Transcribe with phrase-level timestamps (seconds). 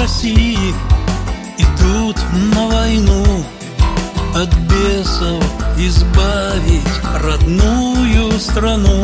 [0.00, 0.74] России.
[1.58, 2.16] Идут
[2.54, 3.24] на войну
[4.34, 5.44] От бесов
[5.78, 6.82] избавить
[7.22, 9.02] родную страну.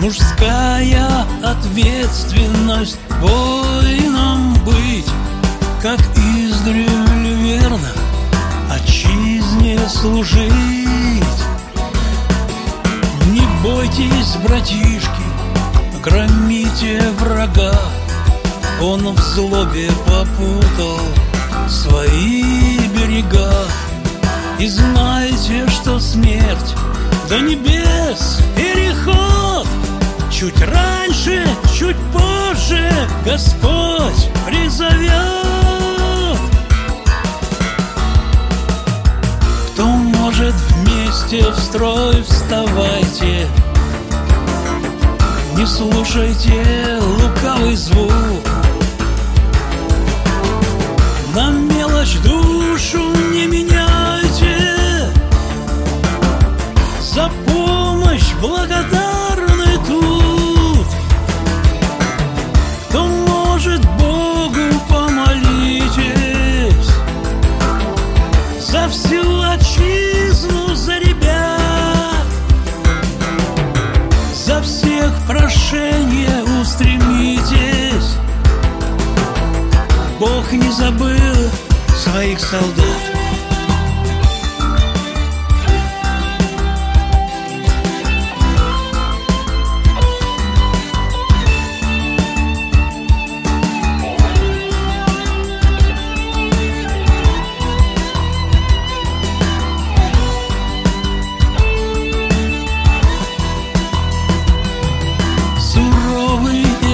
[0.00, 5.06] Мужская ответственность воином быть
[5.82, 7.92] Как издревле верно
[8.70, 10.52] отчизне служить.
[13.30, 15.22] Не бойтесь, братишки,
[16.02, 17.75] громите врага
[18.80, 21.00] Он в злобе попутал
[21.66, 23.50] свои берега.
[24.58, 26.74] И знайте, что смерть
[27.28, 29.66] до небес переход?
[30.30, 32.90] Чуть раньше, чуть позже
[33.24, 35.12] Господь призовет.
[39.72, 43.48] Кто может вместе в строй вставайте?
[45.56, 48.45] Не слушайте лукавый звук
[52.06, 52.98] мелочь душу
[53.32, 55.10] не меняйте.
[57.00, 60.86] За помощь благодарны тут.
[62.88, 66.04] Кто может Богу помолитесь?
[68.60, 72.26] За всю отчизну, за ребят.
[74.34, 78.16] За всех прошение устремитесь.
[80.18, 81.15] Бог не забыл
[82.16, 82.86] своих солдат.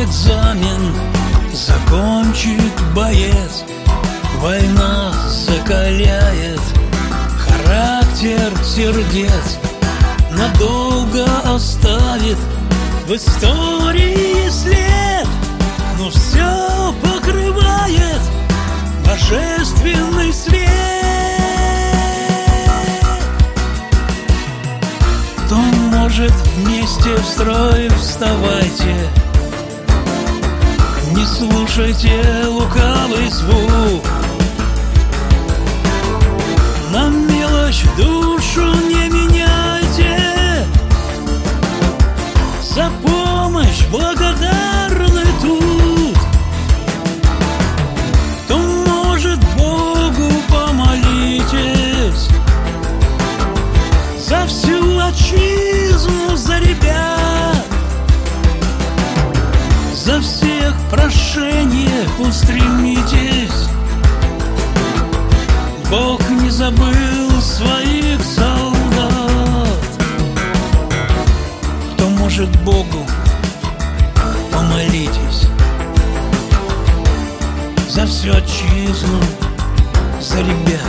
[0.02, 0.94] Экзамен
[1.52, 3.64] закончит боец.
[4.40, 4.71] Война
[5.72, 6.60] закаляет
[7.38, 9.58] характер сердец
[10.30, 12.36] Надолго оставит
[13.06, 15.26] в истории след
[15.98, 18.20] Но все покрывает
[19.06, 20.68] божественный свет.
[25.46, 28.94] Кто может вместе в строй вставайте?
[31.14, 33.61] Не слушайте лукавый звук
[42.74, 46.16] За помощь благодарны тут.
[48.44, 52.30] Кто может Богу помолитесь?
[54.18, 57.66] За всю отчизну, за ребят
[59.94, 63.68] За всех прошение устремитесь.
[65.90, 68.71] Бог не забыл своих солдат
[72.32, 73.06] может Богу
[74.50, 75.46] помолитесь
[77.90, 79.20] За всю отчизну,
[80.18, 80.80] за ребят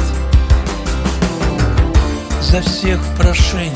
[2.39, 3.73] За всех в прошении.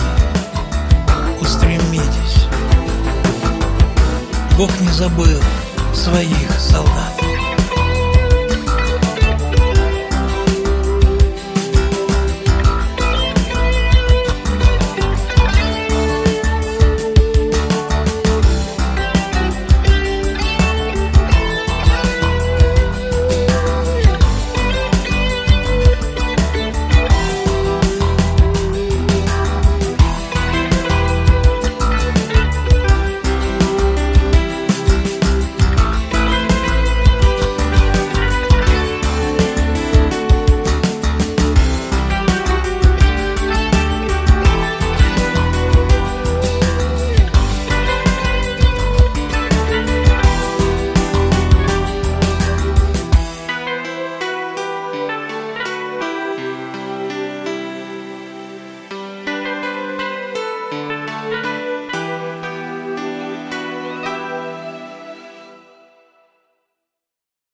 [1.42, 2.46] Устремитесь.
[4.56, 5.42] Бог не забыл
[5.94, 7.27] своих солдат